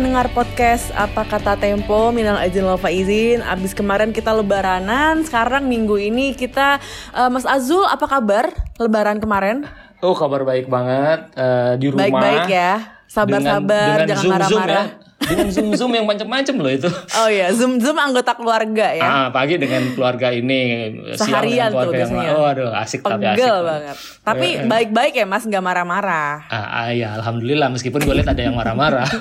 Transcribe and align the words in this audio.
pendengar 0.00 0.32
podcast 0.32 0.88
Apa 0.96 1.28
Kata 1.28 1.60
Tempo 1.60 2.08
Minal 2.08 2.40
Aizin 2.40 2.64
Lofa 2.64 2.88
Izin 2.88 3.44
Abis 3.44 3.76
kemarin 3.76 4.16
kita 4.16 4.32
lebaranan 4.32 5.20
Sekarang 5.28 5.68
minggu 5.68 6.00
ini 6.00 6.32
kita 6.32 6.80
uh, 7.12 7.28
Mas 7.28 7.44
Azul 7.44 7.84
apa 7.84 8.08
kabar 8.08 8.48
lebaran 8.80 9.20
kemarin? 9.20 9.68
Oh 10.00 10.16
kabar 10.16 10.48
baik 10.48 10.72
banget 10.72 11.28
uh, 11.36 11.76
Di 11.76 11.92
rumah. 11.92 12.08
Baik-baik 12.08 12.48
ya 12.48 12.96
Sabar-sabar 13.04 14.08
Jangan 14.08 14.24
marah-marah. 14.24 14.86
ya 14.88 15.09
dengan 15.30 15.48
zoom 15.54 15.68
zoom 15.78 15.92
yang 15.94 16.06
macam-macam 16.06 16.54
loh 16.58 16.72
itu. 16.72 16.90
Oh 17.16 17.28
iya, 17.30 17.54
zoom 17.54 17.78
zoom 17.78 17.96
anggota 17.96 18.34
keluarga 18.34 18.90
ya. 18.90 19.06
Ah, 19.06 19.26
pagi 19.30 19.56
dengan 19.56 19.94
keluarga 19.94 20.34
ini, 20.34 20.90
seharian 21.14 21.70
tuh 21.70 21.94
yang 21.94 22.10
biasanya. 22.10 22.30
Oh, 22.34 22.46
aduh, 22.46 22.70
asik 22.74 23.06
Pegel 23.06 23.22
tapi 23.22 23.38
asik. 23.38 23.64
banget. 23.64 23.96
Tapi 24.26 24.48
baik-baik 24.66 25.14
ya 25.14 25.26
Mas, 25.26 25.46
nggak 25.46 25.62
marah-marah. 25.62 26.50
Ah, 26.50 26.84
ah, 26.84 26.88
ya, 26.90 27.14
alhamdulillah 27.22 27.70
meskipun 27.70 28.02
gue 28.02 28.14
lihat 28.18 28.30
ada 28.34 28.42
yang 28.42 28.58
marah-marah. 28.58 29.06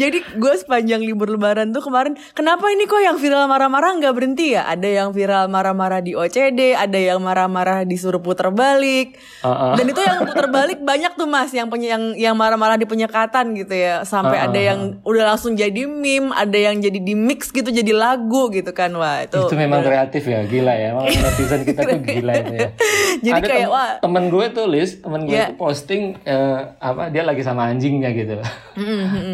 Jadi 0.00 0.22
gue 0.22 0.54
sepanjang 0.54 1.02
libur 1.02 1.30
lebaran 1.30 1.74
tuh 1.74 1.82
kemarin, 1.82 2.14
kenapa 2.34 2.70
ini 2.70 2.86
kok 2.86 3.02
yang 3.02 3.18
viral 3.18 3.50
marah-marah 3.50 3.90
nggak 3.98 4.14
berhenti 4.14 4.54
ya? 4.54 4.66
Ada 4.66 4.88
yang 4.88 5.08
viral 5.10 5.50
marah-marah 5.50 6.00
di 6.02 6.14
OCD, 6.14 6.74
ada 6.74 6.98
yang 6.98 7.18
marah-marah 7.22 7.82
disuruh 7.84 8.22
puter 8.22 8.54
balik. 8.54 9.18
Uh, 9.42 9.50
uh. 9.50 9.74
Dan 9.74 9.90
itu 9.90 10.00
yang 10.00 10.24
puter 10.24 10.46
balik 10.48 10.78
banyak 10.80 11.12
tuh 11.18 11.26
Mas, 11.26 11.50
yang 11.50 11.66
punya 11.66 11.98
yang 11.98 12.14
yang 12.14 12.34
marah-marah 12.38 12.78
di 12.78 12.86
penyekatan 12.86 13.52
gitu 13.58 13.74
ya. 13.74 13.99
Sampai 14.02 14.28
Uh, 14.30 14.42
uh, 14.42 14.48
ada 14.48 14.60
yang 14.62 14.80
udah 15.02 15.24
langsung 15.26 15.52
jadi 15.52 15.84
meme, 15.84 16.30
ada 16.30 16.54
yang 16.54 16.78
jadi 16.78 16.96
di 16.96 17.12
mix 17.12 17.50
gitu 17.50 17.66
jadi 17.66 17.90
lagu 17.90 18.48
gitu 18.48 18.70
kan. 18.70 18.88
Wah, 18.94 19.20
itu 19.20 19.36
itu 19.36 19.54
memang 19.54 19.82
kreatif 19.82 20.24
ya, 20.24 20.40
gila 20.44 20.70
ya. 20.70 20.86
Emang 20.92 21.06
netizen 21.06 21.60
kita 21.62 21.80
tuh 21.84 22.00
gila 22.00 22.32
itu 22.36 22.54
ya. 22.56 22.68
Jadi 23.20 23.36
ada 23.36 23.46
kayak, 23.46 23.66
tem 23.66 23.74
wah. 23.74 23.90
temen 24.00 24.24
gue 24.28 24.46
tuh 24.50 24.64
Liz, 24.64 24.90
temen 24.98 25.20
gue 25.22 25.34
Yeah. 25.34 25.50
tuh 25.50 25.58
posting 25.58 26.02
eh, 26.22 26.58
apa 26.78 27.10
dia 27.10 27.20
lagi 27.20 27.42
sama 27.42 27.66
anjingnya 27.66 28.10
gitu. 28.12 28.38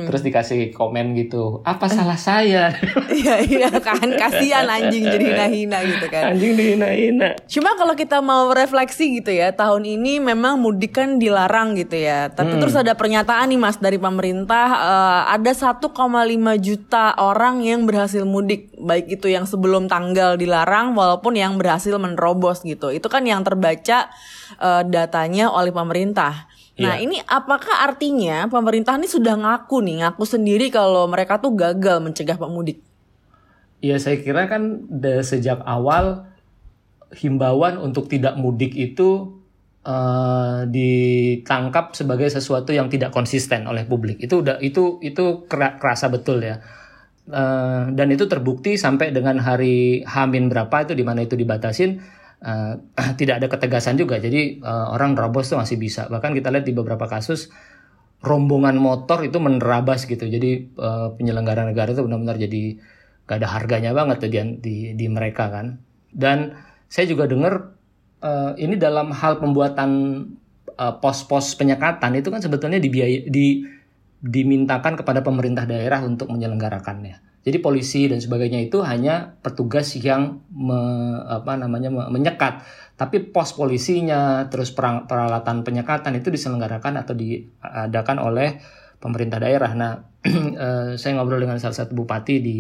Terus 0.06 0.22
dikasih 0.22 0.72
komen 0.72 1.14
gitu, 1.14 1.60
apa 1.62 1.86
salah 1.86 2.18
saya? 2.18 2.72
Iya 3.16 3.36
iya 3.42 3.68
kan 3.78 4.04
kasihan 4.12 4.66
anjing 4.66 5.06
jadi 5.06 5.24
hina-hina 5.32 5.78
gitu 5.84 6.06
kan. 6.08 6.34
Anjing 6.34 6.52
dihina-hina. 6.52 7.28
Cuma 7.46 7.72
kalau 7.74 7.94
kita 7.94 8.20
mau 8.20 8.50
refleksi 8.50 9.20
gitu 9.20 9.30
ya, 9.30 9.52
tahun 9.52 9.86
ini 9.86 10.20
memang 10.20 10.58
mudik 10.58 10.96
kan 10.96 11.16
dilarang 11.16 11.76
gitu 11.76 11.96
ya. 11.96 12.28
Tapi 12.28 12.56
Hmm. 12.56 12.60
terus 12.60 12.72
ada 12.74 12.92
pernyataan 12.92 13.48
nih 13.48 13.60
Mas 13.60 13.76
dari 13.76 13.96
pemerintah 13.96 14.55
eh, 14.64 15.22
ada 15.36 15.52
1,5 15.52 16.56
juta 16.58 17.14
orang 17.18 17.62
yang 17.62 17.84
berhasil 17.84 18.22
mudik, 18.24 18.72
baik 18.78 19.20
itu 19.20 19.28
yang 19.30 19.44
sebelum 19.44 19.86
tanggal 19.90 20.34
dilarang 20.38 20.96
walaupun 20.96 21.36
yang 21.36 21.58
berhasil 21.60 21.94
menerobos 21.96 22.64
gitu. 22.64 22.92
Itu 22.92 23.06
kan 23.12 23.24
yang 23.24 23.44
terbaca 23.44 24.08
eh, 24.58 24.82
datanya 24.86 25.50
oleh 25.52 25.74
pemerintah. 25.74 26.48
Nah, 26.76 27.00
Iya. 27.00 27.08
ini 27.08 27.16
apakah 27.24 27.88
artinya 27.88 28.44
pemerintah 28.52 29.00
ini 29.00 29.08
sudah 29.08 29.32
ngaku 29.32 29.80
nih, 29.80 30.04
ngaku 30.04 30.24
sendiri 30.28 30.68
kalau 30.68 31.08
mereka 31.08 31.40
tuh 31.40 31.56
gagal 31.56 32.04
mencegah 32.04 32.36
pemudik? 32.36 32.84
Ya 33.80 33.96
saya 33.96 34.20
kira 34.20 34.44
kan 34.44 34.84
sejak 35.24 35.64
awal 35.64 36.28
himbauan 37.16 37.80
untuk 37.80 38.12
tidak 38.12 38.36
mudik 38.36 38.76
itu 38.76 39.40
eh, 39.86 40.60
ditangkap 40.68 41.94
sebagai 41.94 42.28
sesuatu 42.28 42.70
yang 42.74 42.90
tidak 42.90 43.10
konsisten 43.14 43.64
oleh 43.70 43.86
publik. 43.86 44.18
Itu 44.18 44.42
udah 44.42 44.58
itu 44.60 44.98
itu 45.02 45.46
kera- 45.50 45.78
kerasa 45.78 46.10
betul 46.10 46.42
ya. 46.42 46.58
Eh, 47.26 47.84
dan 47.90 48.08
itu 48.14 48.24
terbukti 48.30 48.78
sampai 48.78 49.10
dengan 49.10 49.42
hari 49.42 50.06
Hamin 50.06 50.46
berapa 50.46 50.86
itu 50.86 50.94
di 50.94 51.04
mana 51.06 51.26
itu 51.26 51.34
dibatasin 51.38 51.98
eh, 52.42 52.74
tidak 53.20 53.34
ada 53.42 53.46
ketegasan 53.50 53.96
juga. 53.98 54.18
Jadi 54.22 54.62
eh, 54.62 54.86
orang 54.94 55.14
nerobos 55.18 55.50
tuh 55.50 55.58
masih 55.58 55.78
bisa. 55.80 56.06
Bahkan 56.10 56.32
kita 56.38 56.50
lihat 56.54 56.66
di 56.66 56.74
beberapa 56.74 57.06
kasus 57.10 57.50
rombongan 58.24 58.76
motor 58.80 59.22
itu 59.26 59.38
menerabas 59.38 60.06
gitu. 60.08 60.26
Jadi 60.26 60.50
eh, 60.74 61.08
penyelenggara 61.18 61.66
negara 61.68 61.92
itu 61.94 62.02
benar-benar 62.06 62.38
jadi 62.40 62.78
gak 63.26 63.38
ada 63.42 63.48
harganya 63.50 63.90
banget 63.90 64.22
tuh 64.22 64.30
di, 64.30 64.38
di, 64.62 64.74
di 64.94 65.06
mereka 65.10 65.50
kan. 65.50 65.78
Dan 66.14 66.54
saya 66.86 67.10
juga 67.10 67.26
dengar 67.26 67.75
eh, 68.22 68.52
ini 68.60 68.74
dalam 68.76 69.12
hal 69.12 69.40
pembuatan 69.40 69.90
eh, 70.72 70.94
pos-pos 71.00 71.56
penyekatan 71.56 72.16
itu 72.16 72.28
kan 72.28 72.40
sebetulnya 72.40 72.80
dibiayai 72.80 73.28
di 73.28 73.64
dimintakan 74.16 74.96
kepada 74.96 75.20
pemerintah 75.20 75.68
daerah 75.68 76.00
untuk 76.02 76.32
menyelenggarakannya. 76.32 77.44
Jadi 77.46 77.62
polisi 77.62 78.10
dan 78.10 78.18
sebagainya 78.18 78.58
itu 78.58 78.82
hanya 78.82 79.38
petugas 79.38 79.94
yang 79.94 80.42
me- 80.50 81.22
apa 81.30 81.54
namanya 81.54 81.94
me- 81.94 82.10
menyekat, 82.10 82.66
tapi 82.98 83.22
pos 83.22 83.54
polisinya 83.54 84.50
terus 84.50 84.74
perang- 84.74 85.06
peralatan 85.06 85.62
penyekatan 85.62 86.18
itu 86.18 86.34
diselenggarakan 86.34 87.06
atau 87.06 87.14
diadakan 87.14 88.18
oleh 88.18 88.58
pemerintah 88.98 89.38
daerah. 89.38 89.70
Nah, 89.78 89.92
eh, 90.26 90.98
saya 90.98 91.12
ngobrol 91.14 91.38
dengan 91.38 91.62
salah 91.62 91.76
satu 91.86 91.94
bupati 91.94 92.34
di 92.42 92.58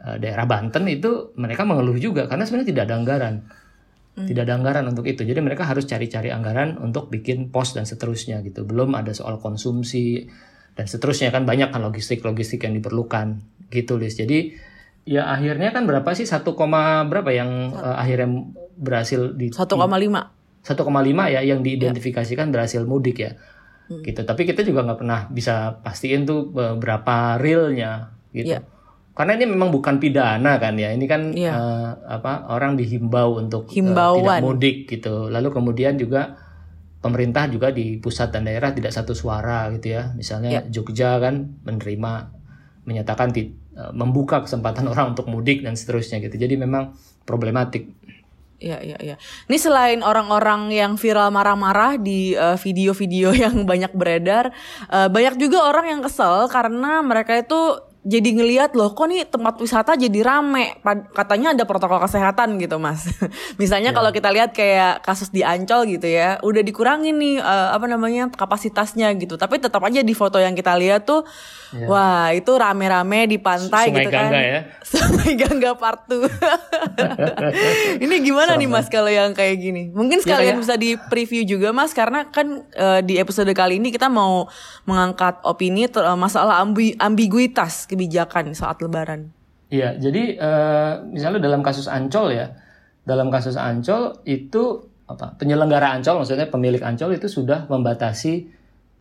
daerah 0.00 0.48
Banten 0.48 0.88
itu 0.88 1.36
mereka 1.36 1.68
mengeluh 1.68 2.00
juga 2.00 2.24
karena 2.24 2.48
sebenarnya 2.48 2.72
tidak 2.72 2.84
ada 2.88 2.94
anggaran. 2.96 3.34
Tidak 4.18 4.42
ada 4.42 4.58
anggaran 4.58 4.84
untuk 4.90 5.06
itu. 5.06 5.22
Jadi 5.22 5.38
mereka 5.38 5.64
harus 5.64 5.86
cari-cari 5.86 6.34
anggaran 6.34 6.76
untuk 6.82 7.08
bikin 7.08 7.54
pos 7.54 7.78
dan 7.78 7.86
seterusnya 7.86 8.42
gitu. 8.42 8.66
Belum 8.66 8.92
ada 8.98 9.14
soal 9.14 9.38
konsumsi 9.38 10.26
dan 10.74 10.86
seterusnya 10.90 11.30
kan 11.30 11.46
banyak 11.46 11.70
kan 11.70 11.80
logistik-logistik 11.82 12.66
yang 12.66 12.74
diperlukan 12.74 13.40
gitu 13.70 13.96
Liz. 13.96 14.18
Jadi 14.18 14.54
ya 15.06 15.30
akhirnya 15.30 15.70
kan 15.72 15.86
berapa 15.86 16.10
sih 16.12 16.26
1, 16.26 16.42
koma 16.58 17.06
berapa 17.06 17.30
yang 17.30 17.72
eh, 17.72 17.96
akhirnya 17.96 18.28
berhasil 18.76 19.32
di 19.38 19.54
1,5. 19.54 19.70
1,5 20.60 21.34
ya 21.34 21.40
yang 21.40 21.60
diidentifikasikan 21.64 22.52
berhasil 22.52 22.82
mudik 22.84 23.24
ya. 23.24 23.32
Gitu. 23.90 24.22
Tapi 24.22 24.42
kita 24.46 24.62
juga 24.62 24.86
nggak 24.86 24.98
pernah 25.02 25.20
bisa 25.30 25.80
pastiin 25.80 26.26
tuh 26.26 26.50
eh, 26.58 26.74
berapa 26.76 27.38
realnya 27.38 28.10
gitu. 28.34 28.58
Iya. 28.58 28.79
Karena 29.10 29.34
ini 29.34 29.44
memang 29.44 29.68
bukan 29.68 29.98
pidana 29.98 30.56
kan 30.56 30.74
ya. 30.74 30.90
Ini 30.90 31.04
kan 31.04 31.34
Iya. 31.34 31.52
eh, 31.52 31.90
apa 32.08 32.48
orang 32.48 32.74
dihimbau 32.74 33.36
untuk 33.36 33.68
Himbauan. 33.68 34.22
tidak 34.22 34.40
mudik 34.40 34.76
gitu. 34.86 35.28
Lalu 35.28 35.48
kemudian 35.50 35.94
juga 35.94 36.38
pemerintah 37.00 37.48
juga 37.48 37.68
di 37.70 37.96
pusat 37.96 38.28
dan 38.28 38.44
daerah 38.44 38.70
tidak 38.70 38.92
satu 38.92 39.12
suara 39.12 39.68
gitu 39.72 39.92
ya. 39.92 40.12
Misalnya 40.14 40.62
Jogja 40.66 41.16
kan 41.16 41.58
menerima 41.62 42.12
menyatakan 42.84 43.28
ti- 43.30 43.52
eh, 43.70 43.92
membuka 43.92 44.40
kesempatan 44.40 44.86
orang 44.86 45.12
untuk 45.12 45.26
mudik 45.26 45.60
dan 45.60 45.74
seterusnya 45.74 46.20
gitu. 46.20 46.36
Jadi 46.36 46.56
memang 46.56 46.94
problematik. 47.24 47.90
Iya, 48.60 48.76
iya, 48.84 48.98
iya. 49.00 49.16
Ini 49.48 49.56
selain 49.56 50.04
orang-orang 50.04 50.68
yang 50.68 51.00
viral 51.00 51.32
marah-marah 51.32 51.96
di 51.96 52.36
eh, 52.36 52.56
video-video 52.56 53.32
yang 53.48 53.64
banyak 53.64 53.92
beredar, 53.92 54.52
eh, 54.86 55.08
banyak 55.08 55.36
juga 55.36 55.64
orang 55.64 55.88
yang 55.88 56.00
kesel 56.00 56.44
karena 56.46 57.00
mereka 57.00 57.36
itu 57.36 57.89
jadi 58.00 58.32
ngelihat 58.32 58.72
loh 58.72 58.96
kok 58.96 59.12
nih 59.12 59.28
tempat 59.28 59.60
wisata 59.60 59.92
jadi 59.92 60.24
rame? 60.24 60.80
Katanya 61.12 61.52
ada 61.52 61.68
protokol 61.68 62.00
kesehatan 62.00 62.56
gitu 62.56 62.80
mas. 62.80 63.04
Misalnya 63.60 63.92
kalau 63.92 64.08
kita 64.08 64.32
lihat 64.32 64.56
kayak 64.56 65.04
kasus 65.04 65.28
di 65.28 65.44
Ancol 65.44 65.84
gitu 65.84 66.08
ya 66.08 66.40
udah 66.40 66.64
dikurangin 66.64 67.20
nih 67.20 67.44
eh, 67.44 67.68
apa 67.70 67.84
namanya 67.84 68.32
kapasitasnya 68.32 69.12
gitu. 69.20 69.36
Tapi 69.36 69.60
tetap 69.60 69.84
aja 69.84 70.00
di 70.00 70.16
foto 70.16 70.40
yang 70.40 70.56
kita 70.56 70.80
lihat 70.80 71.04
tuh 71.04 71.28
wah 71.86 72.32
itu 72.32 72.50
rame-rame 72.50 73.28
di 73.28 73.36
pantai 73.36 73.92
Sungai 73.92 74.02
gitu 74.02 74.10
kan. 74.10 74.24
Gangga 74.32 74.40
ya. 74.40 74.60
Sungai 74.90 75.30
Gangga 75.36 75.70
Part 75.76 76.00
2. 76.08 76.24
Ini 78.04 78.14
gimana 78.24 78.56
nih 78.56 78.66
Mas 78.66 78.88
kalau 78.88 79.12
yang 79.12 79.36
kayak 79.36 79.60
gini? 79.60 79.92
Mungkin 79.92 80.24
sekalian 80.24 80.56
kayak- 80.56 80.62
bisa 80.64 80.74
di 80.80 80.96
preview 80.96 81.44
juga 81.44 81.70
Mas 81.70 81.92
karena 81.92 82.24
kan 82.26 82.64
eh, 82.72 83.00
di 83.04 83.20
episode 83.20 83.50
kali 83.52 83.76
ini 83.76 83.92
kita 83.92 84.08
mau 84.08 84.48
mengangkat 84.88 85.44
opini 85.44 85.84
eh, 85.84 86.16
masalah 86.16 86.64
ambi- 86.64 86.96
ambiguitas 86.96 87.89
kebijakan 87.90 88.54
saat 88.54 88.78
lebaran. 88.78 89.34
Iya, 89.70 89.98
jadi 89.98 90.38
eh, 90.38 90.92
misalnya 91.10 91.42
dalam 91.42 91.66
kasus 91.66 91.90
Ancol 91.90 92.34
ya, 92.34 92.54
dalam 93.02 93.30
kasus 93.30 93.58
Ancol 93.58 94.22
itu 94.26 94.86
apa 95.10 95.34
penyelenggara 95.34 95.98
Ancol 95.98 96.22
maksudnya 96.22 96.46
pemilik 96.46 96.78
Ancol 96.78 97.18
itu 97.18 97.26
sudah 97.26 97.66
membatasi 97.66 98.46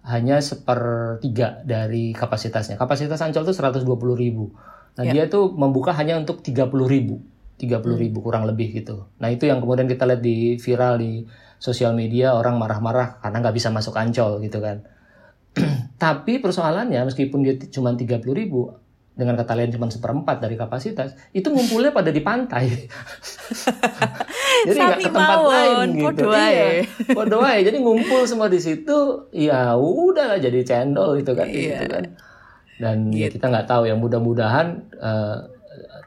hanya 0.09 0.41
sepertiga 0.41 1.61
dari 1.61 2.17
kapasitasnya. 2.17 2.81
Kapasitas 2.81 3.21
Ancol 3.21 3.45
itu 3.45 3.53
120 3.53 3.85
ribu. 4.17 4.49
Nah 4.97 5.05
dia 5.05 5.29
tuh 5.29 5.53
membuka 5.53 5.93
hanya 5.93 6.17
untuk 6.17 6.41
30 6.41 6.69
ribu, 6.89 7.21
30 7.61 7.97
ribu 7.97 8.17
kurang 8.25 8.49
lebih 8.49 8.73
gitu. 8.73 9.05
Nah 9.21 9.29
itu 9.29 9.45
yang 9.45 9.61
kemudian 9.61 9.85
kita 9.85 10.09
lihat 10.09 10.21
di 10.23 10.57
viral 10.57 10.97
di 10.97 11.23
sosial 11.61 11.93
media 11.93 12.33
orang 12.33 12.57
marah-marah 12.57 13.19
karena 13.21 13.37
nggak 13.43 13.55
bisa 13.55 13.69
masuk 13.69 13.93
Ancol 13.97 14.41
gitu 14.41 14.61
kan. 14.63 14.85
Tapi 15.99 16.39
persoalannya 16.39 17.03
meskipun 17.11 17.43
dia 17.43 17.59
cuma 17.67 17.91
30 17.91 18.23
ribu 18.31 18.71
dengan 19.19 19.35
kata 19.35 19.51
lain 19.51 19.75
cuma 19.75 19.91
seperempat 19.91 20.39
dari 20.39 20.55
kapasitas 20.55 21.11
itu 21.35 21.51
ngumpulnya 21.51 21.91
pada 21.91 22.07
di 22.07 22.23
pantai. 22.23 22.71
Jadi 24.63 24.79
nggak 24.79 24.99
ke 25.03 25.11
tempat 25.11 25.37
mawon, 25.43 25.51
lain 25.51 25.89
gitu. 25.99 26.31
Iya, 26.31 26.67
podo 27.11 27.43
wae. 27.43 27.59
Jadi 27.67 27.83
ngumpul 27.83 28.23
semua 28.23 28.47
di 28.47 28.63
situ, 28.63 29.27
ya 29.35 29.75
udah 29.75 30.35
lah 30.35 30.39
jadi 30.39 30.63
cendol 30.63 31.19
gitu 31.19 31.35
kan, 31.35 31.51
Iya. 31.51 31.83
gitu 31.83 31.85
kan. 31.91 32.03
Dan 32.79 32.97
ya 33.11 33.27
kita 33.27 33.51
nggak 33.51 33.67
tahu 33.67 33.91
ya 33.91 33.95
mudah-mudahan 33.99 34.87
eh, 34.95 35.37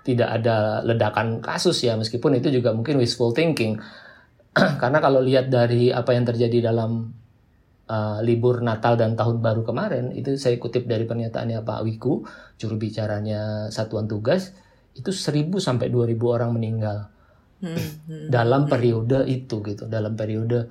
tidak 0.09 0.29
ada 0.41 0.81
ledakan 0.81 1.45
kasus 1.45 1.85
ya 1.85 1.95
meskipun 2.01 2.41
itu 2.41 2.49
juga 2.49 2.73
mungkin 2.73 2.97
wishful 2.97 3.37
thinking. 3.37 3.77
Karena 4.81 5.05
kalau 5.05 5.21
lihat 5.21 5.53
dari 5.53 5.93
apa 5.93 6.17
yang 6.17 6.25
terjadi 6.25 6.73
dalam 6.73 7.13
uh, 7.93 8.19
libur 8.25 8.65
Natal 8.65 8.97
dan 8.97 9.13
Tahun 9.13 9.39
Baru 9.45 9.63
kemarin 9.63 10.17
itu 10.17 10.33
saya 10.41 10.57
kutip 10.57 10.89
dari 10.89 11.05
pernyataannya 11.05 11.61
Pak 11.61 11.81
Wiku 11.85 12.25
juru 12.57 12.81
bicaranya 12.81 13.69
Satuan 13.69 14.09
Tugas 14.09 14.57
itu 14.97 15.13
1000 15.13 15.53
sampai 15.61 15.93
2000 15.93 16.17
orang 16.25 16.51
meninggal 16.57 17.13
hmm, 17.61 17.77
hmm, 18.09 18.27
dalam 18.33 18.69
periode 18.69 19.29
itu 19.29 19.61
gitu 19.65 19.89
dalam 19.89 20.17
periode 20.17 20.69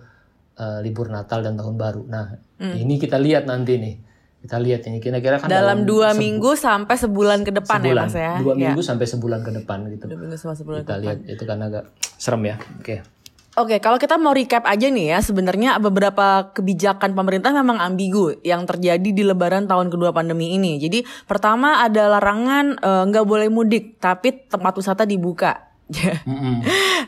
uh, 0.57 0.79
libur 0.81 1.13
Natal 1.13 1.45
dan 1.45 1.53
Tahun 1.53 1.77
Baru. 1.77 2.09
Nah 2.09 2.33
hmm. 2.57 2.73
ini 2.81 2.97
kita 2.97 3.21
lihat 3.21 3.45
nanti 3.45 3.77
nih 3.77 3.95
kita 4.41 4.57
lihat 4.57 4.81
ini 4.89 4.97
kira-kira 4.97 5.37
kan 5.37 5.45
dalam, 5.45 5.85
dalam 5.85 5.85
dua 5.85 6.17
minggu 6.17 6.57
sampai 6.57 6.97
sebulan 6.97 7.45
ke 7.45 7.53
depan 7.53 7.77
ya, 7.77 7.93
sebulan, 7.93 8.01
ya 8.01 8.09
mas 8.09 8.17
ya? 8.17 8.33
Dua 8.41 8.53
minggu 8.57 8.81
sampai 8.81 9.05
sebulan 9.05 9.39
ke 9.45 9.51
depan 9.61 9.77
gitu. 9.93 10.05
Dua 10.09 10.17
minggu 10.17 10.37
sampai 10.41 10.57
sebulan 10.57 10.79
kita 10.81 10.97
lihat 10.97 11.19
itu 11.29 11.43
kan 11.45 11.57
agak 11.61 11.85
serem 12.17 12.41
ya. 12.49 12.57
Oke. 12.57 12.81
okay. 12.81 13.20
Oke, 13.59 13.83
kalau 13.83 13.99
kita 13.99 14.15
mau 14.15 14.31
recap 14.31 14.63
aja 14.63 14.87
nih 14.87 15.11
ya, 15.11 15.19
sebenarnya 15.19 15.75
beberapa 15.83 16.55
kebijakan 16.55 17.11
pemerintah 17.11 17.51
memang 17.51 17.83
ambigu 17.83 18.39
yang 18.47 18.63
terjadi 18.63 19.11
di 19.11 19.23
Lebaran 19.27 19.67
tahun 19.67 19.91
kedua 19.91 20.15
pandemi 20.15 20.55
ini. 20.55 20.79
Jadi 20.79 21.03
pertama 21.27 21.83
ada 21.83 22.15
larangan 22.15 22.79
eh, 22.79 23.03
nggak 23.11 23.25
uh, 23.25 23.27
boleh 23.27 23.51
mudik, 23.51 23.99
tapi 23.99 24.47
tempat 24.47 24.71
wisata 24.79 25.03
dibuka. 25.03 25.70
Mm 26.25 26.59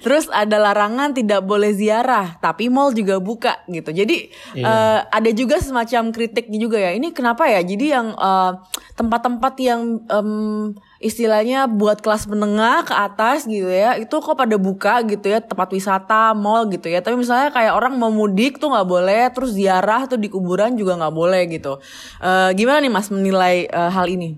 Terus 0.04 0.28
ada 0.36 0.60
larangan 0.60 1.16
tidak 1.16 1.48
boleh 1.48 1.72
ziarah, 1.72 2.36
tapi 2.44 2.68
mall 2.68 2.92
juga 2.92 3.24
buka 3.24 3.64
gitu. 3.72 3.96
Jadi 3.96 4.28
iya. 4.52 4.68
uh, 4.68 5.00
ada 5.08 5.32
juga 5.32 5.64
semacam 5.64 6.12
kritik 6.12 6.52
juga 6.52 6.76
ya. 6.76 6.92
Ini 6.92 7.16
kenapa 7.16 7.48
ya? 7.48 7.64
Jadi 7.64 7.96
yang 7.96 8.12
uh, 8.20 8.60
tempat-tempat 9.00 9.54
yang 9.64 10.04
um, 10.12 10.76
istilahnya 11.00 11.72
buat 11.72 12.04
kelas 12.04 12.28
menengah 12.28 12.84
ke 12.84 12.92
atas 12.92 13.48
gitu 13.48 13.72
ya, 13.72 13.96
itu 13.96 14.12
kok 14.12 14.36
pada 14.36 14.60
buka 14.60 15.08
gitu 15.08 15.32
ya, 15.32 15.40
tempat 15.40 15.72
wisata, 15.72 16.36
mall 16.36 16.68
gitu 16.68 16.92
ya. 16.92 17.00
Tapi 17.00 17.16
misalnya 17.16 17.56
kayak 17.56 17.72
orang 17.72 17.96
mau 17.96 18.12
mudik 18.12 18.60
tuh 18.60 18.76
nggak 18.76 18.88
boleh, 18.88 19.32
terus 19.32 19.56
ziarah 19.56 20.04
tuh 20.04 20.20
di 20.20 20.28
kuburan 20.28 20.76
juga 20.76 21.00
nggak 21.00 21.16
boleh 21.16 21.48
gitu. 21.48 21.80
Uh, 22.20 22.52
gimana 22.60 22.84
nih 22.84 22.92
Mas 22.92 23.08
menilai 23.08 23.72
uh, 23.72 23.88
hal 23.88 24.12
ini? 24.12 24.36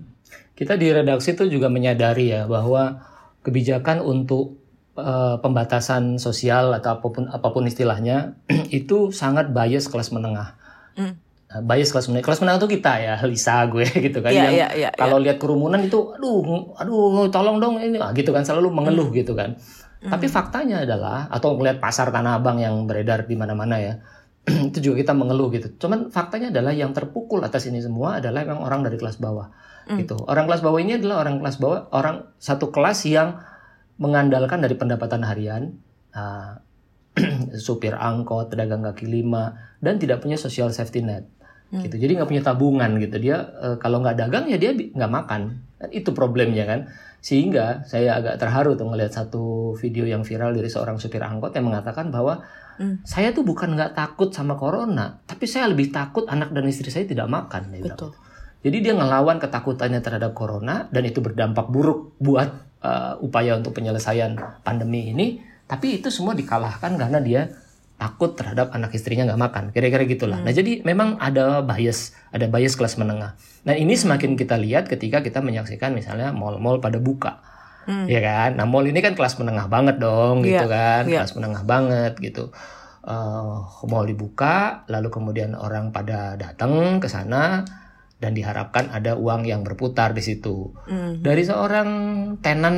Kita 0.54 0.78
di 0.78 0.94
redaksi 0.94 1.34
tuh 1.34 1.50
juga 1.50 1.66
menyadari 1.66 2.32
ya 2.32 2.46
bahwa 2.46 3.02
kebijakan 3.46 4.02
untuk 4.02 4.58
uh, 4.98 5.38
pembatasan 5.38 6.18
sosial 6.18 6.74
atau 6.74 6.98
apa 6.98 7.06
pun 7.06 7.24
apa 7.30 7.48
pun 7.54 7.62
istilahnya 7.62 8.34
itu 8.74 9.14
sangat 9.14 9.54
bias 9.54 9.86
kelas 9.86 10.10
menengah. 10.10 10.58
Mm. 10.98 11.14
bias 11.62 11.94
kelas 11.94 12.10
menengah. 12.10 12.26
Kelas 12.26 12.40
menengah 12.42 12.58
itu 12.66 12.70
kita 12.80 12.92
ya, 12.98 13.14
Lisa 13.30 13.62
gue 13.70 13.86
gitu 13.86 14.18
kan. 14.18 14.34
Yeah, 14.34 14.50
yang 14.50 14.54
yeah, 14.58 14.70
yeah, 14.74 14.92
kalau 14.98 15.22
yeah. 15.22 15.30
lihat 15.30 15.38
kerumunan 15.38 15.78
itu, 15.78 16.10
aduh, 16.18 16.74
aduh, 16.74 17.30
tolong 17.30 17.62
dong 17.62 17.78
ini, 17.78 18.02
ah, 18.02 18.10
gitu 18.10 18.34
kan 18.34 18.42
selalu 18.42 18.74
mengeluh 18.74 19.14
mm. 19.14 19.16
gitu 19.22 19.38
kan. 19.38 19.54
Mm. 20.02 20.10
Tapi 20.10 20.26
faktanya 20.26 20.82
adalah, 20.82 21.30
atau 21.30 21.54
melihat 21.54 21.78
pasar 21.78 22.10
tanah 22.10 22.42
abang 22.42 22.58
yang 22.58 22.84
beredar 22.90 23.30
di 23.30 23.38
mana-mana 23.38 23.78
ya, 23.78 23.94
itu 24.74 24.90
juga 24.90 25.06
kita 25.06 25.14
mengeluh 25.14 25.54
gitu. 25.54 25.70
Cuman 25.86 26.10
faktanya 26.10 26.50
adalah 26.50 26.74
yang 26.74 26.90
terpukul 26.90 27.38
atas 27.46 27.70
ini 27.70 27.78
semua 27.78 28.18
adalah 28.18 28.42
memang 28.42 28.66
orang 28.66 28.82
dari 28.82 28.98
kelas 28.98 29.22
bawah 29.22 29.46
mm. 29.86 29.98
gitu. 30.02 30.16
Orang 30.26 30.50
kelas 30.50 30.62
bawah 30.62 30.78
ini 30.82 30.98
adalah 30.98 31.22
orang 31.26 31.40
kelas 31.42 31.56
bawah, 31.62 31.90
orang 31.94 32.28
satu 32.36 32.70
kelas 32.74 33.06
yang 33.08 33.40
mengandalkan 33.96 34.60
dari 34.60 34.76
pendapatan 34.76 35.24
harian, 35.24 35.80
uh, 36.12 36.60
supir 37.66 37.96
angkot, 37.96 38.52
pedagang 38.52 38.84
kaki 38.84 39.08
lima, 39.08 39.56
dan 39.80 39.96
tidak 39.96 40.20
punya 40.20 40.36
social 40.36 40.68
safety 40.74 41.00
net. 41.00 41.30
Hmm. 41.66 41.82
gitu 41.82 41.98
jadi 41.98 42.22
nggak 42.22 42.30
punya 42.30 42.44
tabungan 42.46 42.94
gitu 43.02 43.18
dia 43.18 43.42
uh, 43.58 43.74
kalau 43.82 43.98
nggak 43.98 44.14
dagang 44.14 44.46
ya 44.46 44.54
dia 44.54 44.70
nggak 44.70 45.10
makan 45.10 45.66
itu 45.90 46.14
problemnya 46.14 46.62
kan 46.62 46.86
sehingga 47.18 47.82
saya 47.90 48.22
agak 48.22 48.38
terharu 48.38 48.78
tuh 48.78 48.86
ngelihat 48.86 49.10
satu 49.10 49.74
video 49.74 50.06
yang 50.06 50.22
viral 50.22 50.54
dari 50.54 50.70
seorang 50.70 51.02
supir 51.02 51.18
angkot 51.26 51.50
yang 51.58 51.66
mengatakan 51.66 52.14
bahwa 52.14 52.46
hmm. 52.78 53.02
saya 53.02 53.34
tuh 53.34 53.42
bukan 53.42 53.74
nggak 53.74 53.98
takut 53.98 54.30
sama 54.30 54.54
corona 54.54 55.18
tapi 55.26 55.50
saya 55.50 55.66
lebih 55.66 55.90
takut 55.90 56.30
anak 56.30 56.54
dan 56.54 56.70
istri 56.70 56.86
saya 56.86 57.02
tidak 57.02 57.26
makan 57.26 57.74
Betul. 57.82 58.14
Jadi 58.64 58.82
dia 58.82 58.94
ngelawan 58.96 59.38
ketakutannya 59.38 60.00
terhadap 60.00 60.32
corona 60.32 60.88
dan 60.90 61.02
itu 61.06 61.22
berdampak 61.22 61.70
buruk 61.70 62.16
buat 62.18 62.50
uh, 62.82 63.14
upaya 63.22 63.54
untuk 63.58 63.76
penyelesaian 63.76 64.36
pandemi 64.66 65.12
ini. 65.12 65.38
Tapi 65.66 65.98
itu 65.98 66.10
semua 66.10 66.34
dikalahkan 66.34 66.94
karena 66.94 67.18
dia 67.18 67.50
takut 67.96 68.36
terhadap 68.36 68.70
anak 68.76 68.92
istrinya 68.92 69.24
nggak 69.26 69.40
makan. 69.40 69.64
Kira-kira 69.72 70.04
gitulah. 70.04 70.38
Hmm. 70.40 70.46
Nah 70.46 70.52
jadi 70.52 70.84
memang 70.84 71.16
ada 71.16 71.64
bias, 71.64 72.12
ada 72.30 72.44
bias 72.46 72.76
kelas 72.76 73.00
menengah. 73.00 73.34
Nah 73.64 73.74
ini 73.74 73.96
hmm. 73.96 74.02
semakin 74.04 74.30
kita 74.36 74.56
lihat 74.60 74.86
ketika 74.86 75.24
kita 75.24 75.40
menyaksikan 75.40 75.96
misalnya 75.96 76.30
mall-mall 76.30 76.78
pada 76.78 77.00
buka. 77.00 77.40
Hmm. 77.88 78.04
Ya 78.10 78.20
kan? 78.20 78.60
Nah 78.60 78.68
mall 78.68 78.84
ini 78.84 79.00
kan 79.00 79.16
kelas 79.16 79.40
menengah 79.40 79.70
banget 79.70 79.96
dong 79.96 80.44
yeah. 80.44 80.60
gitu 80.60 80.66
kan. 80.68 81.02
Yeah. 81.08 81.24
Kelas 81.24 81.34
menengah 81.34 81.62
banget 81.64 82.12
gitu. 82.20 82.52
Uh, 83.06 83.62
mall 83.86 84.02
dibuka, 84.02 84.82
lalu 84.90 85.14
kemudian 85.14 85.54
orang 85.54 85.94
pada 85.94 86.34
datang 86.34 86.98
ke 86.98 87.06
sana 87.06 87.62
dan 88.16 88.32
diharapkan 88.32 88.88
ada 88.88 89.12
uang 89.12 89.44
yang 89.44 89.60
berputar 89.60 90.16
di 90.16 90.24
situ. 90.24 90.72
Mm. 90.88 91.20
Dari 91.20 91.42
seorang 91.44 91.88
tenan 92.40 92.76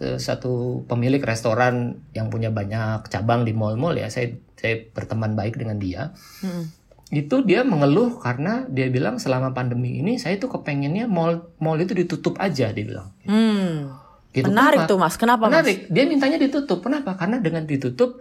satu 0.00 0.84
pemilik 0.88 1.20
restoran 1.20 2.00
yang 2.16 2.32
punya 2.32 2.48
banyak 2.48 3.04
cabang 3.12 3.44
di 3.44 3.52
mall-mall 3.52 4.00
ya, 4.00 4.08
saya 4.08 4.32
saya 4.56 4.88
berteman 4.90 5.36
baik 5.36 5.60
dengan 5.60 5.76
dia. 5.76 6.16
Mm. 6.40 6.64
Itu 7.08 7.44
dia 7.44 7.64
mengeluh 7.68 8.20
karena 8.20 8.64
dia 8.68 8.88
bilang 8.88 9.20
selama 9.20 9.52
pandemi 9.52 10.00
ini 10.00 10.16
saya 10.16 10.40
tuh 10.40 10.52
kepengennya 10.56 11.08
mall 11.08 11.52
mall 11.60 11.76
itu 11.80 11.92
ditutup 11.92 12.40
aja 12.40 12.72
dia 12.72 12.84
bilang. 12.84 13.12
Mm. 13.28 13.92
Gitu. 14.32 14.48
Menarik 14.48 14.84
Kenapa? 14.84 14.90
tuh 14.92 14.98
mas, 15.00 15.16
kenapa 15.20 15.44
Menarik. 15.48 15.88
Mas? 15.88 15.92
Dia 15.92 16.04
mintanya 16.08 16.38
ditutup. 16.40 16.80
Kenapa? 16.80 17.16
Karena 17.16 17.40
dengan 17.40 17.64
ditutup 17.68 18.20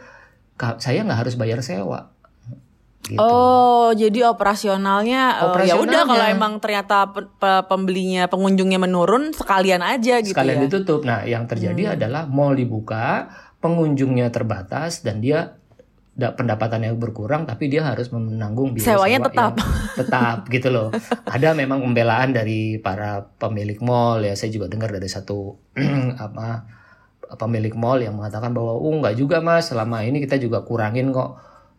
saya 0.83 1.05
nggak 1.05 1.19
harus 1.23 1.35
bayar 1.39 1.63
sewa. 1.63 2.11
Gitu. 3.07 3.23
Oh, 3.23 3.95
jadi 3.95 4.27
operasionalnya, 4.27 5.47
operasionalnya. 5.47 5.71
ya 5.71 5.75
udah 5.79 6.01
kalau 6.03 6.25
emang 6.27 6.53
ternyata 6.59 7.07
pe 7.15 7.23
pe 7.39 7.51
pembelinya 7.71 8.27
pengunjungnya 8.27 8.79
menurun 8.83 9.31
sekalian 9.31 9.79
aja 9.79 10.19
gitu 10.19 10.35
sekalian 10.35 10.59
ya. 10.59 10.63
ditutup. 10.67 11.07
Nah, 11.07 11.23
yang 11.23 11.47
terjadi 11.47 11.87
hmm. 11.87 11.95
adalah 11.95 12.27
mall 12.27 12.51
dibuka, 12.51 13.31
pengunjungnya 13.63 14.27
terbatas 14.27 15.07
dan 15.07 15.23
dia 15.23 15.55
pendapatannya 16.17 16.97
berkurang 16.97 17.45
tapi 17.45 17.69
dia 17.69 17.85
harus 17.85 18.09
menanggung 18.09 18.73
biaya 18.73 18.97
sewanya 18.97 19.21
sewa 19.21 19.27
tetap 19.29 19.53
tetap 19.93 20.37
gitu 20.55 20.67
loh. 20.73 20.89
Ada 21.29 21.53
memang 21.53 21.79
pembelaan 21.79 22.33
dari 22.33 22.81
para 22.81 23.23
pemilik 23.37 23.77
mall 23.79 24.25
ya. 24.25 24.33
Saya 24.33 24.49
juga 24.49 24.67
dengar 24.67 24.89
dari 24.89 25.05
satu 25.07 25.55
apa 26.25 26.65
pemilik 27.37 27.75
mall 27.77 28.01
yang 28.01 28.17
mengatakan 28.17 28.49
bahwa 28.51 28.75
oh 28.75 28.93
nggak 28.97 29.15
juga 29.15 29.39
Mas, 29.45 29.69
selama 29.69 30.01
ini 30.01 30.17
kita 30.23 30.41
juga 30.41 30.65
kurangin 30.65 31.13
kok 31.13 31.37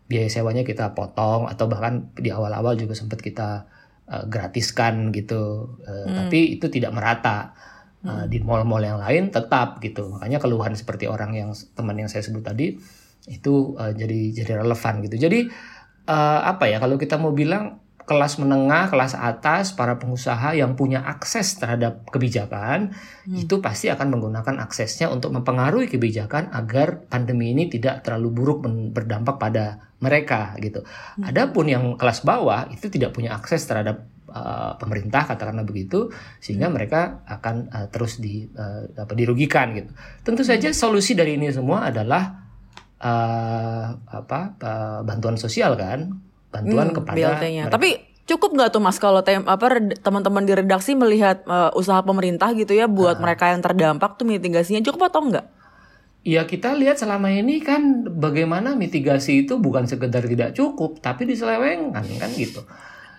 biaya 0.09 0.29
sewanya 0.33 0.65
kita 0.65 0.97
potong 0.97 1.47
atau 1.47 1.69
bahkan 1.69 2.09
di 2.17 2.33
awal-awal 2.33 2.75
juga 2.81 2.97
sempat 2.97 3.21
kita 3.21 3.69
uh, 4.09 4.25
gratiskan 4.27 5.13
gitu. 5.13 5.77
Uh, 5.85 6.09
hmm. 6.09 6.17
tapi 6.25 6.59
itu 6.59 6.67
tidak 6.73 6.93
merata. 6.97 7.53
Uh, 7.99 8.31
di 8.31 8.39
mall-mall 8.39 8.79
yang 8.79 9.03
lain 9.03 9.35
tetap 9.35 9.83
gitu. 9.83 10.07
Makanya 10.07 10.39
keluhan 10.39 10.71
seperti 10.79 11.11
orang 11.11 11.35
yang 11.35 11.51
teman 11.75 11.99
yang 11.99 12.07
saya 12.07 12.23
sebut 12.23 12.47
tadi 12.47 12.79
itu 13.27 13.75
uh, 13.75 13.91
jadi 13.91 14.39
jadi 14.39 14.63
relevan 14.63 15.03
gitu. 15.03 15.19
Jadi 15.19 15.51
uh, 16.07 16.41
apa 16.47 16.71
ya 16.71 16.79
kalau 16.79 16.95
kita 16.95 17.21
mau 17.21 17.35
bilang 17.35 17.83
kelas 18.09 18.41
menengah, 18.41 18.89
kelas 18.89 19.13
atas, 19.13 19.77
para 19.77 20.01
pengusaha 20.01 20.57
yang 20.57 20.73
punya 20.73 21.05
akses 21.05 21.61
terhadap 21.61 22.09
kebijakan 22.09 22.97
hmm. 23.29 23.45
itu 23.45 23.61
pasti 23.61 23.93
akan 23.93 24.17
menggunakan 24.17 24.65
aksesnya 24.65 25.13
untuk 25.13 25.37
mempengaruhi 25.37 25.93
kebijakan 25.93 26.49
agar 26.57 27.05
pandemi 27.05 27.53
ini 27.53 27.69
tidak 27.69 28.01
terlalu 28.01 28.33
buruk 28.33 28.65
berdampak 28.97 29.37
pada 29.37 29.93
mereka 30.01 30.57
gitu. 30.57 30.81
Hmm. 30.81 31.29
Adapun 31.29 31.69
yang 31.69 31.85
kelas 32.01 32.25
bawah 32.25 32.65
itu 32.73 32.89
tidak 32.89 33.13
punya 33.13 33.37
akses 33.37 33.69
terhadap 33.69 34.09
uh, 34.33 34.81
pemerintah 34.81 35.29
katakanlah 35.29 35.69
begitu 35.69 36.09
sehingga 36.41 36.73
hmm. 36.73 36.75
mereka 36.75 37.21
akan 37.29 37.69
uh, 37.69 37.87
terus 37.93 38.17
di 38.17 38.49
uh, 38.49 38.89
dapat 38.97 39.15
dirugikan 39.21 39.77
gitu. 39.77 39.93
Tentu 40.25 40.49
saja 40.49 40.73
solusi 40.73 41.13
dari 41.13 41.37
ini 41.37 41.53
semua 41.53 41.93
adalah 41.93 42.41
uh, 43.05 43.87
apa 44.01 44.41
uh, 44.59 45.01
bantuan 45.05 45.37
sosial 45.37 45.77
kan 45.77 46.28
bantuan 46.49 46.93
hmm, 46.93 46.97
kepada 46.97 47.41
Tapi 47.69 47.89
cukup 48.29 48.51
nggak 48.61 48.71
tuh 48.77 48.83
mas 48.85 49.01
kalau 49.01 49.25
tem 49.25 49.41
apa 49.41 49.81
teman-teman 50.05 50.45
di 50.45 50.53
redaksi 50.53 50.93
melihat 50.93 51.41
uh, 51.49 51.73
usaha 51.73 52.05
pemerintah 52.05 52.53
gitu 52.53 52.77
ya 52.77 52.85
buat 52.85 53.17
uh. 53.17 53.23
mereka 53.25 53.49
yang 53.57 53.65
terdampak 53.65 54.21
tuh 54.21 54.29
mitigasinya 54.29 54.85
cukup 54.85 55.09
atau 55.09 55.25
enggak? 55.25 55.47
Ya 56.29 56.45
kita 56.45 56.77
lihat 56.77 57.01
selama 57.01 57.33
ini 57.33 57.65
kan 57.65 58.05
bagaimana 58.05 58.77
mitigasi 58.77 59.49
itu 59.49 59.57
bukan 59.57 59.89
sekedar 59.89 60.29
tidak 60.29 60.53
cukup 60.53 61.01
tapi 61.01 61.25
diselewengkan 61.25 62.05
kan 62.05 62.31
gitu. 62.37 62.61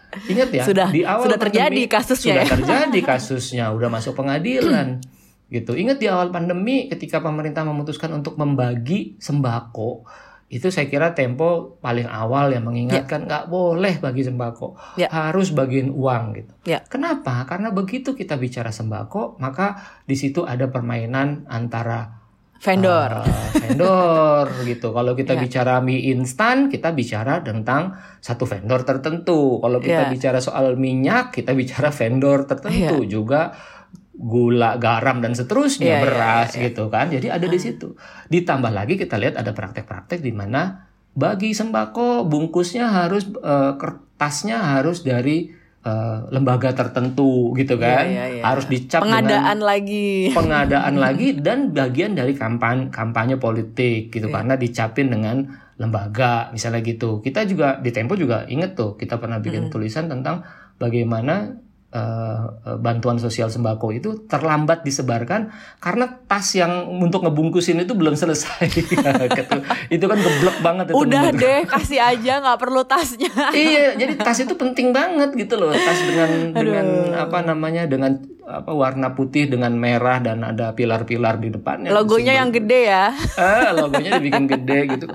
Ingat 0.09 0.49
ya 0.49 0.63
sudah, 0.65 0.89
di 0.89 1.05
awal 1.05 1.29
sudah 1.29 1.37
terjadi 1.37 1.85
pandemi, 1.85 1.93
kasusnya 1.93 2.33
sudah 2.33 2.45
ya? 2.45 2.49
terjadi 2.49 2.99
kasusnya 3.13 3.65
udah 3.73 3.89
masuk 3.89 4.13
pengadilan 4.17 5.01
gitu. 5.49 5.73
Ingat 5.73 5.97
di 5.97 6.05
awal 6.05 6.29
pandemi 6.29 6.85
ketika 6.85 7.21
pemerintah 7.21 7.65
memutuskan 7.65 8.13
untuk 8.13 8.37
membagi 8.37 9.17
sembako 9.17 10.05
itu 10.49 10.73
saya 10.73 10.89
kira 10.89 11.13
Tempo 11.13 11.77
paling 11.77 12.09
awal 12.09 12.49
yang 12.49 12.65
mengingatkan 12.65 13.21
ya. 13.21 13.27
nggak 13.29 13.45
ya. 13.45 13.49
boleh 13.53 13.93
bagi 14.01 14.25
sembako, 14.25 14.97
ya. 14.97 15.05
harus 15.13 15.53
bagiin 15.53 15.93
uang 15.93 16.23
gitu. 16.41 16.53
Ya. 16.65 16.81
Kenapa? 16.89 17.45
Karena 17.45 17.69
begitu 17.69 18.17
kita 18.17 18.33
bicara 18.33 18.73
sembako, 18.73 19.37
maka 19.37 19.77
di 20.09 20.17
situ 20.17 20.49
ada 20.49 20.65
permainan 20.73 21.45
antara 21.45 22.19
vendor. 22.59 23.29
Uh, 23.29 23.49
vendor 23.61 24.45
gitu. 24.73 24.89
Kalau 24.89 25.13
kita 25.13 25.37
yeah. 25.37 25.43
bicara 25.45 25.73
mie 25.85 26.09
instan, 26.11 26.67
kita 26.67 26.97
bicara 26.97 27.45
tentang 27.45 27.95
satu 28.17 28.49
vendor 28.49 28.81
tertentu. 28.83 29.61
Kalau 29.61 29.77
kita 29.77 30.09
yeah. 30.09 30.11
bicara 30.11 30.41
soal 30.41 30.75
minyak, 30.75 31.29
kita 31.29 31.53
bicara 31.53 31.93
vendor 31.93 32.49
tertentu 32.49 33.05
yeah. 33.05 33.09
juga 33.09 33.41
gula, 34.19 34.75
garam 34.75 35.23
dan 35.23 35.31
seterusnya, 35.31 35.87
yeah, 35.87 35.99
iya, 35.99 36.03
beras 36.03 36.49
yeah, 36.51 36.59
yeah. 36.59 36.65
gitu 36.67 36.83
kan. 36.91 37.07
Jadi 37.07 37.27
ada 37.31 37.47
di 37.47 37.55
hmm. 37.55 37.65
situ. 37.65 37.87
Ditambah 38.27 38.71
lagi 38.75 38.99
kita 38.99 39.15
lihat 39.15 39.39
ada 39.39 39.55
praktek-praktek 39.55 40.19
di 40.19 40.35
mana 40.35 40.89
bagi 41.15 41.55
sembako 41.55 42.27
bungkusnya 42.27 42.91
harus 42.91 43.27
uh, 43.41 43.79
kertasnya 43.79 44.59
harus 44.59 45.01
dari 45.01 45.51
uh, 45.83 46.29
lembaga 46.29 46.71
tertentu 46.75 47.51
gitu 47.55 47.75
iya, 47.79 47.83
kan 47.83 48.05
yeah, 48.05 48.13
yeah, 48.13 48.27
yeah. 48.39 48.45
harus 48.45 48.65
dicap 48.69 49.01
pengadaan 49.03 49.27
dengan 49.27 49.59
lagi 49.59 50.09
pengadaan 50.31 50.95
lagi 51.05 51.27
dan 51.39 51.59
bagian 51.73 52.13
dari 52.15 52.37
kampanye 52.37 52.93
kampanye 52.93 53.35
politik 53.41 54.13
gitu 54.13 54.29
yeah. 54.29 54.35
karena 54.39 54.53
dicapin 54.55 55.07
dengan 55.11 55.49
lembaga 55.79 56.51
misalnya 56.51 56.83
gitu 56.83 57.23
kita 57.23 57.47
juga 57.47 57.79
di 57.79 57.91
Tempo 57.95 58.19
juga 58.19 58.43
inget 58.51 58.75
tuh 58.75 58.99
kita 58.99 59.15
pernah 59.15 59.39
bikin 59.39 59.67
mm. 59.67 59.71
tulisan 59.71 60.11
tentang 60.11 60.43
bagaimana 60.75 61.55
uh, 61.89 62.77
bantuan 62.77 63.17
sosial 63.17 63.49
sembako 63.49 63.89
itu 63.93 64.09
terlambat 64.29 64.85
disebarkan 64.85 65.49
karena 65.81 66.21
tas 66.29 66.53
yang 66.53 66.85
untuk 66.85 67.25
ngebungkusin 67.25 67.81
itu 67.81 67.93
belum 67.97 68.13
selesai. 68.13 68.65
Gitu. 68.79 68.95
itu 69.91 70.05
kan 70.05 70.17
geblek 70.19 70.57
banget 70.61 70.85
itu. 70.91 70.95
Udah 70.95 71.29
menurut. 71.29 71.41
deh, 71.41 71.61
kasih 71.67 71.99
aja 71.99 72.33
nggak 72.41 72.59
perlu 72.61 72.81
tasnya. 72.85 73.31
iya, 73.55 73.97
jadi 73.97 74.13
tas 74.15 74.37
itu 74.39 74.53
penting 74.55 74.93
banget 74.93 75.33
gitu 75.35 75.57
loh. 75.57 75.73
Tas 75.73 75.99
dengan 76.05 76.31
Aduh. 76.53 76.63
dengan 76.63 76.87
apa 77.17 77.37
namanya 77.43 77.83
dengan 77.89 78.21
apa 78.45 78.71
warna 78.73 79.13
putih 79.13 79.45
dengan 79.45 79.73
merah 79.77 80.17
dan 80.21 80.41
ada 80.41 80.73
pilar-pilar 80.73 81.37
di 81.37 81.49
depannya. 81.53 81.93
Logonya 81.93 82.39
yang 82.39 82.49
gede 82.49 82.81
ya. 82.89 83.13
Ah, 83.37 83.69
logonya 83.73 84.17
dibikin 84.17 84.45
gede 84.49 84.79
gitu. 84.97 85.05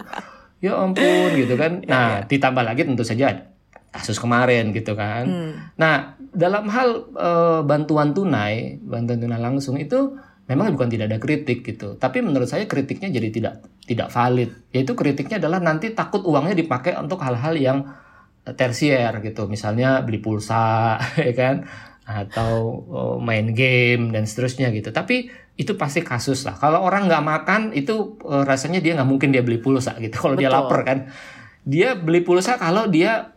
Ya 0.62 0.78
ampun 0.78 1.30
gitu 1.34 1.54
kan. 1.58 1.82
Ya, 1.84 1.88
nah, 1.90 2.06
ya, 2.06 2.18
ya. 2.22 2.28
ditambah 2.30 2.62
lagi 2.64 2.82
tentu 2.86 3.04
saja 3.04 3.54
kasus 3.94 4.18
kemarin 4.18 4.74
gitu 4.74 4.98
kan. 4.98 5.24
Hmm. 5.26 5.52
Nah, 5.78 6.18
dalam 6.34 6.66
hal 6.68 7.14
e, 7.14 7.30
bantuan 7.62 8.10
tunai, 8.10 8.82
bantuan 8.82 9.22
tunai 9.22 9.40
langsung 9.40 9.78
itu 9.78 10.18
memang 10.44 10.76
bukan 10.76 10.90
tidak 10.90 11.06
ada 11.14 11.18
kritik 11.22 11.64
gitu. 11.64 11.96
Tapi 11.96 12.20
menurut 12.20 12.50
saya 12.50 12.68
kritiknya 12.68 13.08
jadi 13.08 13.28
tidak 13.30 13.54
tidak 13.86 14.08
valid. 14.12 14.50
Yaitu 14.74 14.92
kritiknya 14.92 15.40
adalah 15.40 15.62
nanti 15.62 15.94
takut 15.94 16.26
uangnya 16.26 16.58
dipakai 16.58 16.98
untuk 16.98 17.22
hal-hal 17.22 17.54
yang 17.56 17.78
tersier 18.44 19.14
gitu. 19.24 19.48
Misalnya 19.48 20.04
beli 20.04 20.20
pulsa, 20.20 20.98
ya 21.30 21.32
kan? 21.32 21.64
Atau 22.04 22.84
oh, 22.92 23.16
main 23.22 23.56
game 23.56 24.12
dan 24.12 24.28
seterusnya 24.28 24.68
gitu. 24.74 24.92
Tapi 24.92 25.32
itu 25.54 25.78
pasti 25.78 26.04
kasus 26.04 26.44
lah. 26.44 26.58
Kalau 26.58 26.82
orang 26.82 27.08
nggak 27.08 27.24
makan 27.24 27.60
itu 27.72 28.18
e, 28.26 28.44
rasanya 28.44 28.82
dia 28.84 28.98
nggak 28.98 29.08
mungkin 29.08 29.32
dia 29.32 29.40
beli 29.40 29.62
pulsa 29.62 29.96
gitu. 30.02 30.18
Kalau 30.18 30.36
dia 30.36 30.52
lapar 30.52 30.84
kan, 30.84 30.98
dia 31.64 31.96
beli 31.96 32.20
pulsa 32.20 32.60
kalau 32.60 32.90
dia 32.90 33.33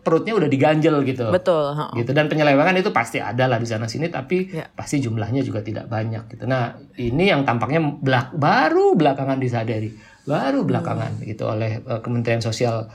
perutnya 0.00 0.32
udah 0.32 0.48
diganjel 0.48 1.04
gitu. 1.04 1.28
Betul. 1.28 1.76
Gitu 1.92 2.10
dan 2.16 2.32
penyelewengan 2.32 2.76
itu 2.80 2.90
pasti 2.90 3.20
ada 3.20 3.44
lah 3.44 3.60
di 3.60 3.68
sana 3.68 3.84
sini 3.84 4.08
tapi 4.08 4.48
ya. 4.48 4.64
pasti 4.72 5.04
jumlahnya 5.04 5.44
juga 5.44 5.60
tidak 5.60 5.86
banyak 5.86 6.32
gitu. 6.32 6.48
Nah, 6.48 6.80
ini 6.96 7.28
yang 7.28 7.44
tampaknya 7.44 7.84
belak 8.00 8.32
baru 8.32 8.96
belakangan 8.96 9.36
disadari, 9.36 9.92
baru 10.24 10.64
belakangan 10.64 11.20
hmm. 11.20 11.24
gitu 11.28 11.44
oleh 11.44 11.84
uh, 11.84 12.00
Kementerian 12.00 12.40
Sosial 12.40 12.88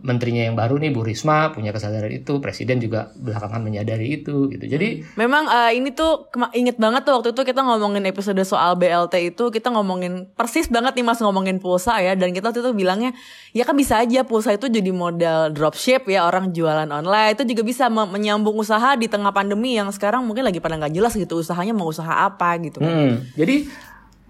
menterinya 0.00 0.46
yang 0.46 0.56
baru 0.56 0.78
nih 0.78 0.90
Bu 0.94 1.02
Risma 1.02 1.50
punya 1.50 1.74
kesadaran 1.74 2.10
itu, 2.10 2.38
presiden 2.38 2.78
juga 2.78 3.10
belakangan 3.18 3.60
menyadari 3.60 4.22
itu 4.22 4.46
gitu. 4.48 4.64
Jadi 4.64 5.02
memang 5.18 5.50
uh, 5.50 5.70
ini 5.74 5.90
tuh 5.90 6.30
inget 6.54 6.78
banget 6.78 7.02
tuh 7.06 7.18
waktu 7.18 7.34
itu 7.34 7.42
kita 7.42 7.60
ngomongin 7.66 8.06
episode 8.06 8.40
soal 8.46 8.78
BLT 8.78 9.34
itu 9.34 9.50
kita 9.50 9.74
ngomongin 9.74 10.30
persis 10.34 10.70
banget 10.70 10.94
nih 10.98 11.06
Mas 11.06 11.18
ngomongin 11.18 11.58
pulsa 11.58 11.98
ya 11.98 12.14
dan 12.14 12.30
kita 12.30 12.54
waktu 12.54 12.62
itu 12.62 12.72
bilangnya 12.72 13.10
ya 13.50 13.66
kan 13.66 13.74
bisa 13.74 13.98
aja 13.98 14.22
pulsa 14.22 14.54
itu 14.54 14.70
jadi 14.70 14.90
modal 14.94 15.50
dropship 15.50 16.06
ya 16.06 16.26
orang 16.26 16.54
jualan 16.54 16.86
online 16.86 17.34
itu 17.34 17.42
juga 17.50 17.62
bisa 17.66 17.90
menyambung 17.90 18.54
usaha 18.58 18.94
di 18.94 19.10
tengah 19.10 19.34
pandemi 19.34 19.74
yang 19.74 19.90
sekarang 19.90 20.22
mungkin 20.22 20.46
lagi 20.46 20.62
pada 20.62 20.78
nggak 20.78 20.94
jelas 20.94 21.12
gitu 21.18 21.42
usahanya 21.42 21.74
mau 21.74 21.90
usaha 21.90 22.26
apa 22.26 22.54
gitu 22.62 22.78
kan. 22.78 22.90
Hmm, 22.90 23.14
jadi 23.34 23.66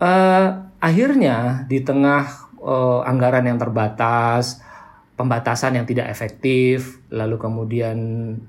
uh, 0.00 0.48
akhirnya 0.80 1.68
di 1.68 1.84
tengah 1.84 2.50
uh, 2.60 3.04
anggaran 3.04 3.44
yang 3.44 3.60
terbatas 3.60 4.64
pembatasan 5.20 5.76
yang 5.76 5.84
tidak 5.84 6.08
efektif, 6.08 7.04
lalu 7.12 7.36
kemudian 7.36 7.98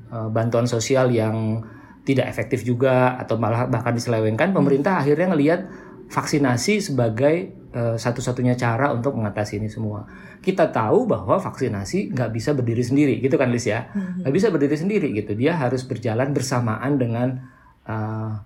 uh, 0.08 0.32
bantuan 0.32 0.64
sosial 0.64 1.12
yang 1.12 1.68
tidak 2.08 2.32
efektif 2.32 2.64
juga 2.64 3.20
atau 3.20 3.36
malah 3.36 3.68
bahkan 3.68 3.92
diselewengkan, 3.92 4.56
pemerintah 4.56 5.04
akhirnya 5.04 5.36
ngelihat 5.36 5.68
vaksinasi 6.08 6.80
sebagai 6.80 7.52
uh, 7.76 8.00
satu-satunya 8.00 8.56
cara 8.56 8.96
untuk 8.96 9.20
mengatasi 9.20 9.60
ini 9.60 9.68
semua. 9.68 10.08
Kita 10.40 10.72
tahu 10.72 11.12
bahwa 11.12 11.44
vaksinasi 11.44 12.16
nggak 12.16 12.32
bisa 12.32 12.56
berdiri 12.56 12.82
sendiri, 12.88 13.20
gitu 13.20 13.36
kan 13.36 13.52
Lis 13.52 13.68
ya, 13.68 13.92
mm-hmm. 13.92 14.24
nggak 14.24 14.34
bisa 14.34 14.48
berdiri 14.48 14.76
sendiri 14.80 15.08
gitu. 15.12 15.36
Dia 15.36 15.60
harus 15.60 15.84
berjalan 15.84 16.32
bersamaan 16.32 16.96
dengan 16.96 17.36
uh, 17.84 18.40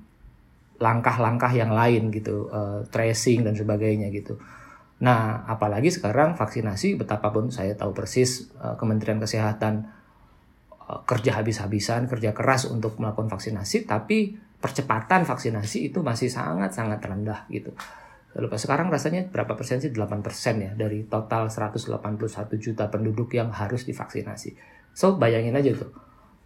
langkah-langkah 0.82 1.54
yang 1.54 1.72
lain 1.72 2.10
gitu, 2.10 2.50
uh, 2.50 2.84
tracing 2.90 3.46
dan 3.46 3.54
sebagainya 3.54 4.10
gitu. 4.10 4.42
Nah, 4.96 5.44
apalagi 5.44 5.92
sekarang 5.92 6.40
vaksinasi 6.40 6.96
betapapun 6.96 7.52
saya 7.52 7.76
tahu 7.76 7.92
persis 7.92 8.48
uh, 8.64 8.80
Kementerian 8.80 9.20
Kesehatan 9.20 9.92
uh, 10.88 11.04
kerja 11.04 11.36
habis-habisan, 11.36 12.08
kerja 12.08 12.32
keras 12.32 12.64
untuk 12.72 12.96
melakukan 13.04 13.28
vaksinasi, 13.28 13.84
tapi 13.84 14.40
percepatan 14.56 15.28
vaksinasi 15.28 15.92
itu 15.92 16.00
masih 16.00 16.32
sangat-sangat 16.32 17.04
rendah 17.04 17.44
gitu. 17.52 17.76
Lalu 18.36 18.52
sekarang 18.56 18.92
rasanya 18.92 19.28
berapa 19.32 19.56
persen 19.56 19.80
sih? 19.80 19.92
8 19.92 20.20
persen 20.20 20.60
ya 20.60 20.72
dari 20.76 21.08
total 21.08 21.48
181 21.48 21.88
juta 22.60 22.88
penduduk 22.92 23.32
yang 23.36 23.52
harus 23.52 23.88
divaksinasi. 23.88 24.56
So 24.92 25.16
bayangin 25.16 25.56
aja 25.56 25.72
tuh, 25.76 25.92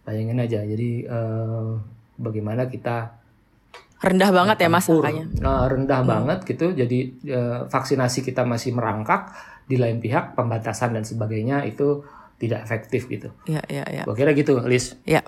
bayangin 0.06 0.38
aja. 0.38 0.62
Jadi 0.62 1.06
uh, 1.06 1.78
bagaimana 2.18 2.70
kita 2.70 3.19
rendah 4.00 4.30
banget 4.32 4.56
ya 4.64 4.68
mas 4.72 4.88
angkanya 4.88 5.24
uh, 5.44 5.68
rendah 5.68 6.00
hmm. 6.00 6.08
banget 6.08 6.38
gitu 6.48 6.66
jadi 6.72 6.98
uh, 7.36 7.58
vaksinasi 7.68 8.24
kita 8.24 8.48
masih 8.48 8.72
merangkak 8.72 9.28
di 9.68 9.76
lain 9.76 10.00
pihak 10.00 10.34
pembatasan 10.34 10.96
dan 10.96 11.04
sebagainya 11.04 11.68
itu 11.68 12.02
tidak 12.40 12.64
efektif 12.64 13.06
gitu 13.12 13.28
ya 13.44 13.60
ya 13.68 13.84
ya 13.86 14.02
gue 14.08 14.16
kira 14.16 14.32
gitu 14.32 14.56
Lis 14.64 14.96
ya 15.04 15.20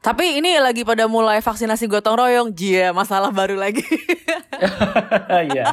tapi 0.00 0.40
ini 0.40 0.56
lagi 0.56 0.88
pada 0.88 1.04
mulai 1.04 1.44
vaksinasi 1.44 1.84
gotong 1.90 2.16
royong 2.16 2.50
jia 2.56 2.96
masalah 2.96 3.28
baru 3.28 3.60
lagi 3.60 3.84
Iya. 5.28 5.64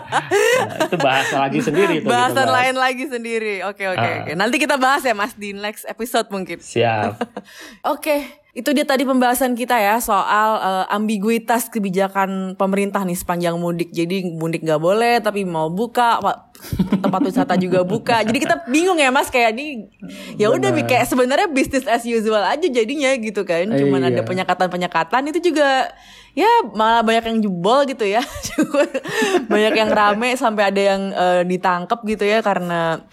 nah, 0.61 0.77
itu 0.85 0.97
bahasa 1.01 1.35
lagi 1.41 1.57
sendiri 1.57 1.93
itu. 2.01 2.05
Bahasan 2.05 2.45
bahas. 2.45 2.53
lain 2.53 2.75
lagi 2.77 3.05
sendiri. 3.09 3.65
Oke 3.65 3.89
oke 3.89 3.97
uh. 3.97 4.17
oke. 4.21 4.31
Nanti 4.37 4.61
kita 4.61 4.77
bahas 4.77 5.01
ya 5.01 5.17
Mas 5.17 5.33
di 5.33 5.57
next 5.57 5.89
episode 5.89 6.29
mungkin. 6.29 6.61
Siap. 6.61 7.17
oke 7.93 8.44
itu 8.55 8.71
dia 8.71 8.87
tadi 8.87 9.03
pembahasan 9.03 9.51
kita 9.51 9.75
ya 9.75 9.99
soal 9.99 10.63
uh, 10.63 10.85
ambiguitas 10.87 11.67
kebijakan 11.67 12.55
pemerintah 12.55 13.03
nih 13.03 13.19
sepanjang 13.19 13.59
mudik. 13.59 13.91
Jadi 13.91 14.31
mudik 14.31 14.63
nggak 14.63 14.79
boleh, 14.79 15.19
tapi 15.19 15.43
mau 15.43 15.67
buka 15.67 16.23
tempat 17.03 17.19
wisata 17.19 17.59
juga 17.59 17.83
buka. 17.83 18.23
Jadi 18.23 18.39
kita 18.39 18.63
bingung 18.71 18.95
ya 18.95 19.11
mas 19.11 19.27
kayak 19.27 19.59
ini 19.59 19.91
ya 20.39 20.55
udah 20.55 20.71
kayak 20.87 21.03
sebenarnya 21.03 21.51
bisnis 21.51 21.83
as 21.83 22.07
usual 22.07 22.39
aja 22.39 22.63
jadinya 22.63 23.11
gitu 23.19 23.43
kan. 23.43 23.75
Cuman 23.75 24.07
iya. 24.07 24.15
ada 24.15 24.21
penyekatan-penyekatan 24.23 25.35
itu 25.35 25.51
juga 25.51 25.91
ya 26.31 26.47
malah 26.71 27.03
banyak 27.03 27.35
yang 27.35 27.39
jebol 27.43 27.83
gitu 27.83 28.07
ya. 28.07 28.23
banyak 29.51 29.73
yang 29.75 29.91
rame 29.91 30.31
sampai 30.39 30.71
ada 30.71 30.81
yang 30.95 31.01
uh, 31.11 31.43
ditangkap 31.43 31.99
gitu 32.07 32.23
ya 32.23 32.39
karena 32.39 33.03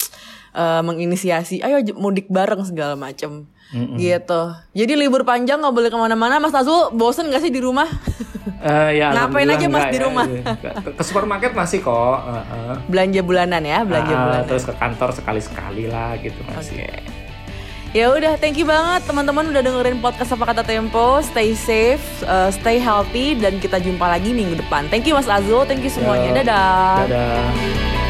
uh, 0.54 0.80
menginisiasi 0.86 1.66
ayo 1.66 1.82
mudik 1.98 2.30
bareng 2.30 2.62
segala 2.62 2.94
macam 2.94 3.50
Mm-mm. 3.72 3.96
gitu. 3.96 4.42
Jadi 4.76 4.92
libur 4.94 5.24
panjang 5.24 5.58
nggak 5.58 5.74
boleh 5.74 5.88
ke 5.88 5.98
mana-mana. 5.98 6.36
Mas 6.38 6.52
Azul 6.52 6.92
bosen 6.92 7.32
gak 7.32 7.40
sih 7.40 7.48
di 7.48 7.58
rumah? 7.58 7.88
Uh, 8.60 8.92
ya, 8.92 9.10
Ngapain 9.16 9.48
aja 9.48 9.66
mas 9.66 9.88
di 9.88 9.98
ya, 9.98 10.04
rumah? 10.06 10.26
Ya, 10.28 10.44
ke, 10.60 10.70
ke 10.92 11.02
supermarket 11.02 11.56
masih 11.56 11.80
kok. 11.80 11.92
Uh, 11.96 12.38
uh. 12.38 12.74
Belanja 12.86 13.24
bulanan 13.24 13.64
ya, 13.64 13.82
belanja 13.82 14.12
uh, 14.12 14.20
bulanan. 14.28 14.46
Terus 14.46 14.64
ke 14.68 14.74
kantor 14.76 15.10
sekali-sekali 15.16 15.84
lah 15.88 16.14
gitu 16.20 16.38
masih. 16.52 16.84
Okay. 16.84 17.22
Ya 17.92 18.08
udah, 18.08 18.40
thank 18.40 18.56
you 18.56 18.64
banget 18.64 19.04
teman-teman 19.04 19.52
udah 19.52 19.60
dengerin 19.60 20.00
podcast 20.00 20.32
apa 20.32 20.48
kata 20.48 20.64
Tempo. 20.64 21.20
Stay 21.20 21.52
safe, 21.52 22.00
uh, 22.24 22.48
stay 22.48 22.80
healthy, 22.80 23.36
dan 23.36 23.60
kita 23.60 23.76
jumpa 23.84 24.08
lagi 24.08 24.32
minggu 24.32 24.56
depan. 24.64 24.88
Thank 24.88 25.04
you 25.04 25.12
Mas 25.12 25.28
Azul, 25.28 25.68
thank 25.68 25.84
you 25.84 25.92
semuanya. 25.92 26.40
Dadah. 26.40 27.04
Dadah. 27.04 28.01